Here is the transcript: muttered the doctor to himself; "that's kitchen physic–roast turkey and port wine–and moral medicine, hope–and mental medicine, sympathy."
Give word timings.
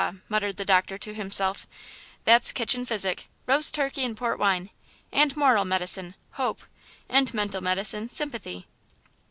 muttered 0.29 0.57
the 0.57 0.65
doctor 0.65 0.97
to 0.97 1.13
himself; 1.13 1.67
"that's 2.23 2.51
kitchen 2.51 2.85
physic–roast 2.87 3.75
turkey 3.75 4.03
and 4.03 4.17
port 4.17 4.39
wine–and 4.39 5.37
moral 5.37 5.63
medicine, 5.63 6.15
hope–and 6.31 7.31
mental 7.35 7.61
medicine, 7.61 8.09
sympathy." 8.09 8.65